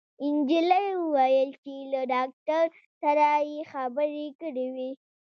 انجلۍ 0.27 0.87
وويل 1.11 1.49
چې 1.63 1.73
له 1.91 2.01
ډاکټر 2.13 2.63
سره 3.01 3.27
يې 3.51 3.59
خبرې 3.71 4.27
کړې 4.41 4.67
وې 4.75 4.91